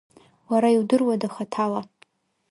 Уара 0.49 0.69
иудыруада 0.75 1.27
хаҭала? 1.33 1.81